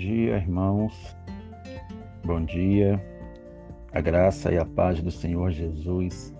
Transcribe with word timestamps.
dia, 0.00 0.38
irmãos. 0.38 1.14
Bom 2.24 2.42
dia. 2.42 2.98
A 3.92 4.00
graça 4.00 4.50
e 4.50 4.56
a 4.56 4.64
paz 4.64 5.02
do 5.02 5.10
Senhor 5.10 5.50
Jesus 5.50 6.34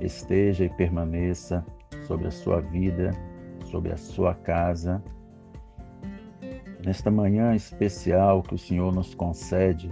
esteja 0.00 0.64
e 0.64 0.68
permaneça 0.68 1.64
sobre 2.08 2.26
a 2.26 2.32
sua 2.32 2.60
vida, 2.60 3.12
sobre 3.66 3.92
a 3.92 3.96
sua 3.96 4.34
casa. 4.34 5.00
Nesta 6.84 7.08
manhã 7.08 7.54
especial 7.54 8.42
que 8.42 8.56
o 8.56 8.58
Senhor 8.58 8.92
nos 8.92 9.14
concede, 9.14 9.88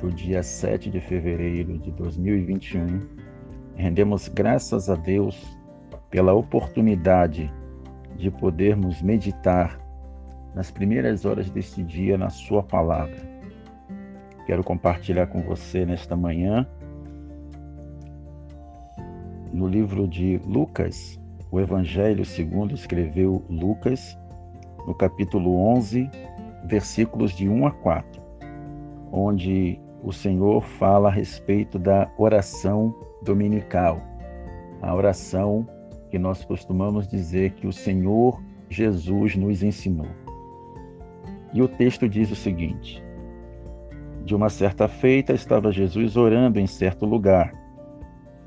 do 0.00 0.12
dia 0.12 0.44
7 0.44 0.90
de 0.90 1.00
fevereiro 1.00 1.76
de 1.76 1.90
2021, 1.90 3.00
rendemos 3.74 4.28
graças 4.28 4.88
a 4.88 4.94
Deus 4.94 5.58
pela 6.08 6.32
oportunidade 6.34 7.52
de 8.16 8.30
podermos 8.30 9.02
meditar 9.02 9.79
nas 10.54 10.70
primeiras 10.70 11.24
horas 11.24 11.50
deste 11.50 11.82
dia 11.82 12.18
na 12.18 12.30
Sua 12.30 12.62
palavra. 12.62 13.16
Quero 14.46 14.64
compartilhar 14.64 15.26
com 15.28 15.42
você 15.42 15.86
nesta 15.86 16.16
manhã, 16.16 16.66
no 19.52 19.66
livro 19.66 20.06
de 20.06 20.38
Lucas, 20.44 21.20
o 21.50 21.60
Evangelho 21.60 22.24
segundo 22.24 22.74
escreveu 22.74 23.44
Lucas, 23.48 24.16
no 24.86 24.94
capítulo 24.94 25.56
11, 25.56 26.08
versículos 26.64 27.32
de 27.32 27.48
1 27.48 27.66
a 27.66 27.70
4, 27.72 28.22
onde 29.12 29.80
o 30.02 30.12
Senhor 30.12 30.62
fala 30.62 31.08
a 31.08 31.12
respeito 31.12 31.78
da 31.78 32.10
oração 32.16 32.94
dominical, 33.22 34.00
a 34.80 34.94
oração 34.94 35.66
que 36.10 36.18
nós 36.18 36.44
costumamos 36.44 37.06
dizer 37.08 37.52
que 37.52 37.66
o 37.66 37.72
Senhor 37.72 38.40
Jesus 38.68 39.36
nos 39.36 39.62
ensinou. 39.62 40.08
E 41.52 41.60
o 41.60 41.68
texto 41.68 42.08
diz 42.08 42.30
o 42.30 42.36
seguinte: 42.36 43.02
De 44.24 44.34
uma 44.34 44.48
certa 44.48 44.86
feita 44.86 45.32
estava 45.32 45.72
Jesus 45.72 46.16
orando 46.16 46.60
em 46.60 46.66
certo 46.66 47.04
lugar. 47.04 47.52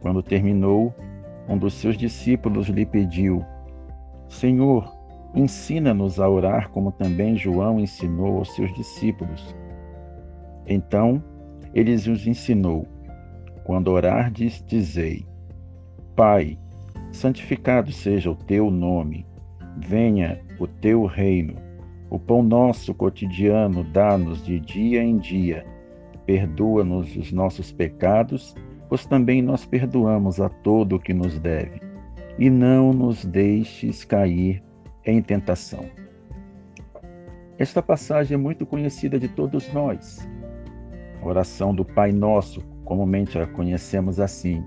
Quando 0.00 0.22
terminou, 0.22 0.94
um 1.48 1.58
dos 1.58 1.74
seus 1.74 1.96
discípulos 1.96 2.68
lhe 2.68 2.86
pediu: 2.86 3.44
Senhor, 4.28 4.88
ensina-nos 5.34 6.20
a 6.20 6.28
orar 6.28 6.70
como 6.70 6.92
também 6.92 7.36
João 7.36 7.80
ensinou 7.80 8.38
aos 8.38 8.54
seus 8.54 8.72
discípulos. 8.74 9.54
Então, 10.66 11.22
ele 11.74 11.92
os 11.94 12.26
ensinou: 12.26 12.86
Quando 13.64 13.88
orardes, 13.88 14.62
dizei: 14.64 15.26
Pai, 16.14 16.56
santificado 17.10 17.90
seja 17.90 18.30
o 18.30 18.36
teu 18.36 18.70
nome, 18.70 19.26
venha 19.76 20.40
o 20.60 20.68
teu 20.68 21.04
reino 21.04 21.71
o 22.12 22.18
pão 22.18 22.42
nosso 22.42 22.92
cotidiano 22.92 23.82
dá-nos 23.84 24.44
de 24.44 24.60
dia 24.60 25.02
em 25.02 25.16
dia. 25.16 25.64
Perdoa-nos 26.26 27.16
os 27.16 27.32
nossos 27.32 27.72
pecados, 27.72 28.54
pois 28.86 29.06
também 29.06 29.40
nós 29.40 29.64
perdoamos 29.64 30.38
a 30.38 30.50
todo 30.50 30.96
o 30.96 31.00
que 31.00 31.14
nos 31.14 31.38
deve. 31.38 31.80
E 32.38 32.50
não 32.50 32.92
nos 32.92 33.24
deixes 33.24 34.04
cair 34.04 34.62
em 35.06 35.22
tentação. 35.22 35.86
Esta 37.58 37.80
passagem 37.80 38.34
é 38.34 38.38
muito 38.38 38.66
conhecida 38.66 39.18
de 39.18 39.28
todos 39.28 39.72
nós. 39.72 40.28
A 41.22 41.26
oração 41.26 41.74
do 41.74 41.82
Pai 41.82 42.12
Nosso, 42.12 42.60
comumente 42.84 43.38
a 43.38 43.46
conhecemos 43.46 44.20
assim. 44.20 44.62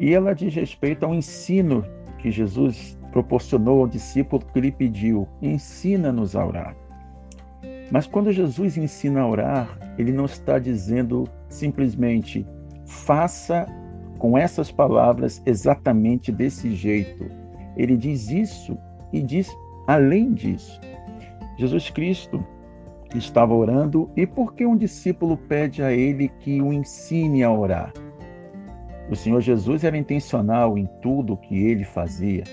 E 0.00 0.12
ela 0.12 0.34
diz 0.34 0.52
respeito 0.52 1.06
ao 1.06 1.14
ensino 1.14 1.84
que 2.18 2.32
Jesus 2.32 2.98
proporcionou 3.16 3.80
ao 3.80 3.88
discípulo 3.88 4.44
que 4.52 4.60
lhe 4.60 4.70
pediu: 4.70 5.26
ensina-nos 5.40 6.36
a 6.36 6.44
orar. 6.44 6.76
Mas 7.90 8.06
quando 8.06 8.30
Jesus 8.30 8.76
ensina 8.76 9.22
a 9.22 9.26
orar, 9.26 9.78
ele 9.96 10.12
não 10.12 10.26
está 10.26 10.58
dizendo 10.58 11.24
simplesmente 11.48 12.46
faça 12.84 13.66
com 14.18 14.36
essas 14.36 14.70
palavras 14.70 15.42
exatamente 15.46 16.30
desse 16.30 16.74
jeito. 16.74 17.24
Ele 17.74 17.96
diz 17.96 18.28
isso 18.28 18.76
e 19.10 19.22
diz 19.22 19.50
além 19.86 20.34
disso. 20.34 20.78
Jesus 21.56 21.88
Cristo 21.88 22.44
estava 23.14 23.54
orando 23.54 24.10
e 24.14 24.26
por 24.26 24.52
que 24.54 24.66
um 24.66 24.76
discípulo 24.76 25.38
pede 25.38 25.82
a 25.82 25.90
ele 25.90 26.28
que 26.40 26.60
o 26.60 26.70
ensine 26.70 27.42
a 27.42 27.50
orar? 27.50 27.94
O 29.08 29.16
Senhor 29.16 29.40
Jesus 29.40 29.84
era 29.84 29.96
intencional 29.96 30.76
em 30.76 30.86
tudo 31.00 31.32
o 31.32 31.36
que 31.36 31.66
ele 31.66 31.84
fazia 31.84 32.44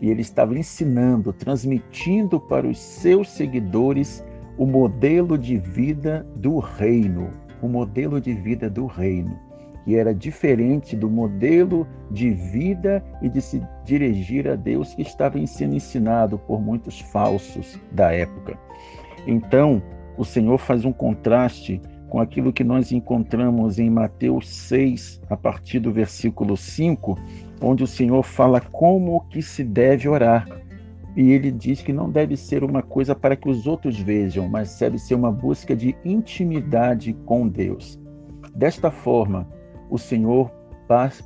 e 0.00 0.10
ele 0.10 0.22
estava 0.22 0.58
ensinando, 0.58 1.32
transmitindo 1.32 2.40
para 2.40 2.66
os 2.66 2.78
seus 2.78 3.28
seguidores 3.28 4.24
o 4.56 4.66
modelo 4.66 5.36
de 5.36 5.58
vida 5.58 6.26
do 6.36 6.58
reino, 6.58 7.30
o 7.62 7.68
modelo 7.68 8.20
de 8.20 8.32
vida 8.32 8.68
do 8.68 8.86
reino, 8.86 9.38
que 9.84 9.96
era 9.96 10.14
diferente 10.14 10.96
do 10.96 11.10
modelo 11.10 11.86
de 12.10 12.30
vida 12.30 13.04
e 13.22 13.28
de 13.28 13.40
se 13.40 13.62
dirigir 13.84 14.48
a 14.48 14.54
Deus 14.54 14.94
que 14.94 15.02
estava 15.02 15.44
sendo 15.46 15.74
ensinado 15.74 16.38
por 16.38 16.60
muitos 16.60 17.00
falsos 17.00 17.78
da 17.92 18.12
época. 18.12 18.58
Então, 19.26 19.82
o 20.16 20.24
Senhor 20.24 20.58
faz 20.58 20.84
um 20.84 20.92
contraste 20.92 21.80
com 22.08 22.18
aquilo 22.18 22.52
que 22.52 22.64
nós 22.64 22.90
encontramos 22.90 23.78
em 23.78 23.88
Mateus 23.88 24.48
6, 24.48 25.20
a 25.30 25.36
partir 25.36 25.78
do 25.78 25.92
versículo 25.92 26.56
5, 26.56 27.16
onde 27.60 27.84
o 27.84 27.86
Senhor 27.86 28.22
fala 28.22 28.60
como 28.60 29.24
que 29.28 29.42
se 29.42 29.62
deve 29.62 30.08
orar. 30.08 30.46
E 31.16 31.32
ele 31.32 31.50
diz 31.50 31.82
que 31.82 31.92
não 31.92 32.08
deve 32.08 32.36
ser 32.36 32.62
uma 32.62 32.82
coisa 32.82 33.14
para 33.14 33.36
que 33.36 33.48
os 33.48 33.66
outros 33.66 33.98
vejam, 33.98 34.48
mas 34.48 34.78
deve 34.78 34.98
ser 34.98 35.14
uma 35.14 35.32
busca 35.32 35.74
de 35.74 35.96
intimidade 36.04 37.12
com 37.26 37.48
Deus. 37.48 37.98
Desta 38.54 38.90
forma, 38.90 39.46
o 39.90 39.98
Senhor 39.98 40.50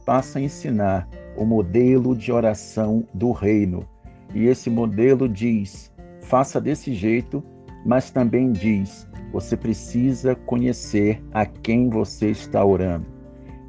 passa 0.05 0.39
a 0.39 0.43
ensinar 0.43 1.09
o 1.37 1.45
modelo 1.45 2.17
de 2.17 2.33
oração 2.33 3.07
do 3.13 3.31
reino. 3.33 3.87
E 4.35 4.47
esse 4.47 4.71
modelo 4.71 5.29
diz: 5.29 5.93
faça 6.23 6.61
desse 6.61 6.95
jeito, 6.95 7.43
mas 7.85 8.11
também 8.11 8.53
diz: 8.53 9.09
você 9.33 9.57
precisa 9.57 10.35
conhecer 10.35 11.23
a 11.33 11.45
quem 11.45 11.89
você 11.89 12.31
está 12.31 12.65
orando. 12.65 13.07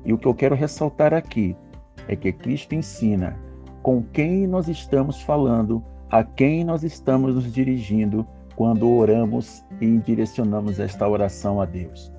E 0.06 0.14
o 0.14 0.18
que 0.18 0.28
eu 0.28 0.34
quero 0.34 0.56
ressaltar 0.56 1.14
aqui 1.14 1.56
é 2.08 2.16
que 2.16 2.32
Cristo 2.32 2.76
ensina 2.76 3.38
com 3.82 4.02
quem 4.02 4.48
nós 4.48 4.68
estamos 4.68 5.22
falando, 5.22 5.84
a 6.10 6.24
quem 6.24 6.64
nós 6.64 6.84
estamos 6.84 7.36
nos 7.36 7.52
dirigindo 7.54 8.26
quando 8.56 8.90
oramos 8.90 9.64
e 9.80 9.98
direcionamos 10.00 10.80
esta 10.80 11.08
oração 11.08 11.62
a 11.62 11.66
Deus. 11.66 12.12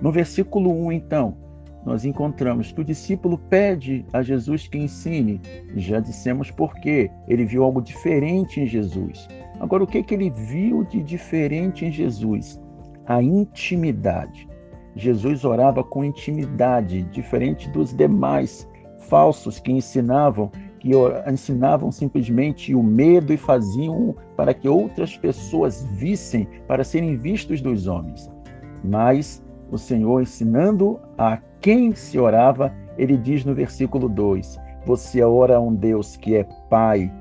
No 0.00 0.10
versículo 0.10 0.70
1, 0.86 0.92
então, 0.92 1.36
nós 1.84 2.04
encontramos 2.04 2.72
que 2.72 2.80
o 2.80 2.84
discípulo 2.84 3.38
pede 3.38 4.04
a 4.12 4.22
Jesus 4.22 4.68
que 4.68 4.78
ensine. 4.78 5.40
Já 5.76 6.00
dissemos 6.00 6.50
por 6.50 6.74
quê. 6.74 7.10
Ele 7.26 7.44
viu 7.44 7.64
algo 7.64 7.80
diferente 7.80 8.60
em 8.60 8.66
Jesus. 8.66 9.28
Agora, 9.58 9.84
o 9.84 9.86
que, 9.86 10.02
que 10.02 10.14
ele 10.14 10.30
viu 10.30 10.84
de 10.84 11.02
diferente 11.02 11.84
em 11.84 11.92
Jesus? 11.92 12.60
A 13.06 13.22
intimidade. 13.22 14.48
Jesus 14.96 15.44
orava 15.44 15.82
com 15.82 16.04
intimidade, 16.04 17.02
diferente 17.04 17.70
dos 17.70 17.94
demais 17.94 18.68
falsos 19.00 19.58
que 19.58 19.72
ensinavam 19.72 20.50
que 20.80 20.92
ensinavam 21.30 21.92
simplesmente 21.92 22.74
o 22.74 22.82
medo 22.82 23.34
e 23.34 23.36
faziam 23.36 24.16
para 24.34 24.54
que 24.54 24.66
outras 24.66 25.14
pessoas 25.14 25.84
vissem, 25.92 26.48
para 26.66 26.82
serem 26.82 27.18
vistos 27.18 27.60
dos 27.60 27.86
homens. 27.86 28.30
Mas 28.82 29.44
o 29.70 29.76
Senhor 29.76 30.22
ensinando 30.22 30.98
a 31.18 31.38
quem 31.60 31.94
se 31.94 32.18
orava, 32.18 32.74
ele 32.96 33.16
diz 33.16 33.44
no 33.44 33.54
versículo 33.54 34.08
2: 34.08 34.58
Você 34.86 35.22
ora 35.22 35.56
a 35.56 35.60
um 35.60 35.74
Deus 35.74 36.16
que 36.16 36.34
é 36.34 36.44
Pai, 36.70 37.12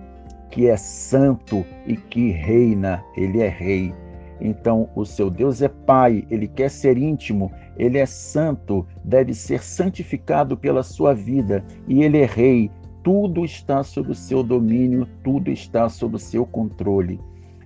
que 0.49 0.67
é 0.67 0.77
santo 0.77 1.65
e 1.85 1.97
que 1.97 2.31
reina, 2.31 3.03
ele 3.15 3.41
é 3.41 3.49
rei. 3.49 3.93
Então, 4.41 4.89
o 4.95 5.05
seu 5.05 5.29
Deus 5.29 5.61
é 5.61 5.67
Pai, 5.67 6.25
ele 6.29 6.47
quer 6.47 6.69
ser 6.69 6.97
íntimo, 6.97 7.51
ele 7.79 7.97
é 7.97 8.05
santo, 8.05 8.85
deve 9.05 9.33
ser 9.33 9.63
santificado 9.63 10.57
pela 10.57 10.83
sua 10.83 11.15
vida, 11.15 11.63
e 11.87 12.03
ele 12.03 12.17
é 12.19 12.25
rei. 12.25 12.69
Tudo 13.01 13.45
está 13.45 13.81
sob 13.81 14.11
o 14.11 14.15
seu 14.15 14.43
domínio, 14.43 15.07
tudo 15.23 15.49
está 15.49 15.87
sob 15.87 16.17
o 16.17 16.19
seu 16.19 16.45
controle. 16.45 17.19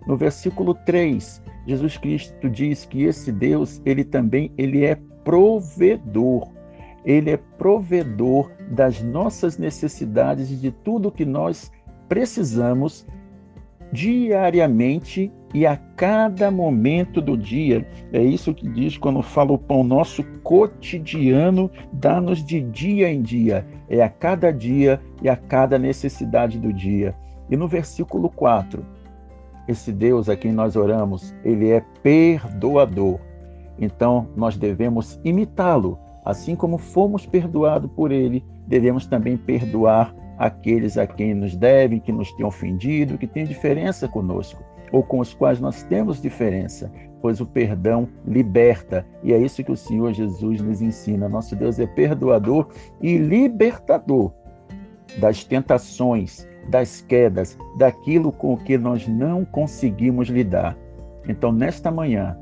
No 0.05 0.15
versículo 0.15 0.75
3, 0.85 1.41
Jesus 1.65 1.97
Cristo 1.97 2.49
diz 2.49 2.85
que 2.85 3.03
esse 3.03 3.31
Deus, 3.31 3.81
ele 3.83 4.03
também 4.03 4.51
ele 4.55 4.85
é 4.85 4.95
provedor. 5.23 6.47
Ele 7.03 7.31
é 7.31 7.37
provedor 7.37 8.51
das 8.69 9.01
nossas 9.01 9.57
necessidades 9.57 10.51
e 10.51 10.55
de 10.55 10.71
tudo 10.71 11.11
que 11.11 11.25
nós 11.25 11.71
precisamos 12.07 13.05
diariamente 13.93 15.31
e 15.53 15.67
a 15.67 15.77
cada 15.77 16.49
momento 16.49 17.21
do 17.21 17.37
dia. 17.37 17.87
É 18.11 18.21
isso 18.21 18.53
que 18.53 18.67
diz 18.67 18.97
quando 18.97 19.21
fala 19.21 19.53
o 19.53 19.57
pão 19.57 19.83
nosso 19.83 20.23
cotidiano, 20.41 21.69
dá-nos 21.93 22.43
de 22.43 22.59
dia 22.59 23.09
em 23.09 23.21
dia. 23.21 23.65
É 23.87 24.01
a 24.01 24.09
cada 24.09 24.51
dia 24.51 24.99
e 25.21 25.29
a 25.29 25.35
cada 25.35 25.77
necessidade 25.77 26.59
do 26.59 26.73
dia. 26.73 27.15
E 27.49 27.55
no 27.55 27.67
versículo 27.67 28.29
4, 28.31 28.83
esse 29.67 29.91
Deus 29.91 30.27
a 30.27 30.35
quem 30.35 30.51
nós 30.51 30.75
oramos, 30.75 31.33
ele 31.45 31.69
é 31.69 31.81
perdoador. 32.01 33.19
Então, 33.79 34.27
nós 34.35 34.57
devemos 34.57 35.19
imitá-lo. 35.23 35.99
Assim 36.25 36.55
como 36.55 36.77
fomos 36.77 37.25
perdoados 37.25 37.91
por 37.91 38.11
ele, 38.11 38.43
devemos 38.65 39.05
também 39.05 39.37
perdoar 39.37 40.15
aqueles 40.43 40.97
a 40.97 41.07
quem 41.07 41.33
nos 41.33 41.55
devem, 41.55 42.01
que 42.01 42.11
nos 42.11 42.33
têm 42.33 42.45
ofendido, 42.45 43.17
que 43.17 43.25
têm 43.25 43.45
diferença 43.45 44.09
conosco, 44.09 44.61
ou 44.91 45.01
com 45.01 45.19
os 45.19 45.33
quais 45.33 45.61
nós 45.61 45.83
temos 45.83 46.21
diferença, 46.21 46.91
pois 47.21 47.39
o 47.39 47.45
perdão 47.45 48.09
liberta, 48.27 49.05
e 49.23 49.31
é 49.31 49.37
isso 49.37 49.63
que 49.63 49.71
o 49.71 49.77
Senhor 49.77 50.11
Jesus 50.11 50.59
nos 50.59 50.81
ensina. 50.81 51.29
Nosso 51.29 51.55
Deus 51.55 51.79
é 51.79 51.87
perdoador 51.87 52.67
e 53.01 53.17
libertador 53.17 54.33
das 55.17 55.45
tentações, 55.45 56.45
das 56.69 57.01
quedas, 57.01 57.57
daquilo 57.77 58.29
com 58.29 58.53
o 58.53 58.57
que 58.57 58.77
nós 58.77 59.07
não 59.07 59.45
conseguimos 59.45 60.27
lidar. 60.27 60.77
Então, 61.25 61.53
nesta 61.53 61.89
manhã, 61.89 62.37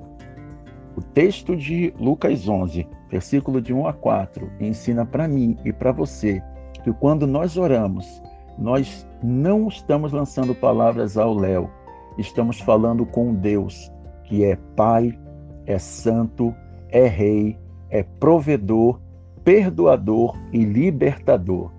o 0.96 1.02
texto 1.02 1.56
de 1.56 1.94
Lucas 2.00 2.48
11, 2.48 2.88
versículo 3.12 3.62
de 3.62 3.74
1 3.74 3.86
a 3.86 3.94
4, 3.94 4.52
ensina 4.60 5.06
para 5.06 5.28
mim 5.28 5.56
e 5.64 5.72
para 5.72 5.92
você 5.92 6.42
que 6.84 6.92
quando 6.94 7.28
nós 7.28 7.58
oramos, 7.58 8.22
nós 8.58 9.08
não 9.24 9.68
estamos 9.68 10.12
lançando 10.12 10.54
palavras 10.54 11.18
ao 11.18 11.34
léu, 11.34 11.70
estamos 12.18 12.60
falando 12.60 13.06
com 13.06 13.34
Deus, 13.34 13.92
que 14.26 14.44
é 14.44 14.58
Pai, 14.76 15.18
é 15.66 15.78
Santo, 15.78 16.54
é 16.90 17.08
Rei, 17.08 17.58
é 17.90 18.04
provedor, 18.04 19.00
perdoador 19.44 20.38
e 20.52 20.64
libertador. 20.64 21.72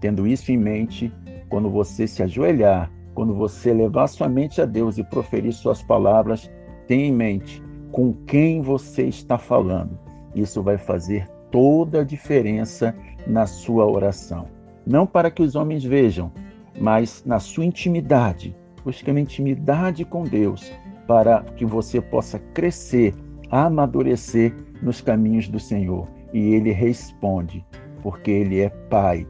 Tendo 0.00 0.26
isso 0.26 0.52
em 0.52 0.58
mente, 0.58 1.12
quando 1.48 1.70
você 1.70 2.06
se 2.06 2.22
ajoelhar, 2.22 2.90
quando 3.14 3.34
você 3.34 3.72
levar 3.72 4.08
sua 4.08 4.28
mente 4.28 4.60
a 4.60 4.66
Deus 4.66 4.98
e 4.98 5.04
proferir 5.04 5.52
suas 5.52 5.82
palavras, 5.82 6.50
tenha 6.86 7.06
em 7.06 7.12
mente 7.12 7.62
com 7.92 8.12
quem 8.26 8.60
você 8.60 9.04
está 9.04 9.38
falando. 9.38 9.98
Isso 10.34 10.62
vai 10.62 10.76
fazer 10.76 11.28
toda 11.50 12.00
a 12.00 12.04
diferença 12.04 12.94
na 13.26 13.46
sua 13.46 13.86
oração. 13.86 14.46
Não 14.86 15.06
para 15.06 15.30
que 15.30 15.42
os 15.42 15.54
homens 15.54 15.82
vejam, 15.84 16.30
mas 16.78 17.22
na 17.24 17.38
sua 17.38 17.64
intimidade. 17.64 18.54
Busque 18.84 19.10
uma 19.10 19.20
intimidade 19.20 20.04
com 20.04 20.24
Deus 20.24 20.72
para 21.06 21.42
que 21.56 21.64
você 21.64 22.00
possa 22.00 22.38
crescer, 22.52 23.14
amadurecer 23.50 24.54
nos 24.82 25.00
caminhos 25.00 25.48
do 25.48 25.58
Senhor. 25.58 26.08
E 26.32 26.54
Ele 26.54 26.70
responde, 26.70 27.64
porque 28.02 28.30
Ele 28.30 28.60
é 28.60 28.68
Pai, 28.68 29.26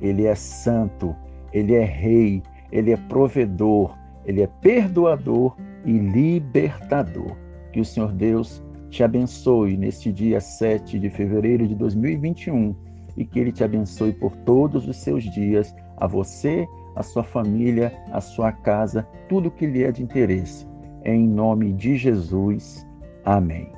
Ele 0.00 0.24
é 0.24 0.34
Santo, 0.34 1.14
Ele 1.52 1.74
é 1.74 1.84
Rei, 1.84 2.42
Ele 2.72 2.92
é 2.92 2.96
provedor, 2.96 3.96
Ele 4.24 4.42
é 4.42 4.46
perdoador 4.46 5.56
e 5.84 5.92
libertador. 5.92 7.36
Que 7.72 7.80
o 7.80 7.84
Senhor 7.84 8.12
Deus 8.12 8.62
te 8.88 9.02
abençoe 9.02 9.76
neste 9.76 10.10
dia 10.10 10.40
7 10.40 10.98
de 10.98 11.10
fevereiro 11.10 11.66
de 11.66 11.74
2021 11.74 12.74
e 13.16 13.24
que 13.24 13.38
Ele 13.38 13.52
te 13.52 13.64
abençoe 13.64 14.12
por 14.12 14.36
todos 14.36 14.88
os 14.88 14.96
seus 14.96 15.24
dias, 15.24 15.74
a 15.96 16.06
você, 16.06 16.66
a 16.94 17.02
sua 17.02 17.22
família, 17.22 17.92
a 18.12 18.20
sua 18.20 18.52
casa, 18.52 19.06
tudo 19.28 19.50
que 19.50 19.66
lhe 19.66 19.84
é 19.84 19.92
de 19.92 20.02
interesse. 20.02 20.66
Em 21.04 21.26
nome 21.26 21.72
de 21.72 21.96
Jesus. 21.96 22.86
Amém. 23.24 23.75